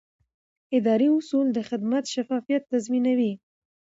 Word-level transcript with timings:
اداري 0.77 1.09
اصول 1.17 1.47
د 1.53 1.59
خدمت 1.69 2.03
شفافیت 2.13 2.63
تضمینوي. 2.71 3.33